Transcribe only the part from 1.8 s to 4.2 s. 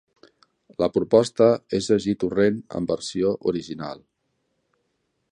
llegir Torrent en versió original.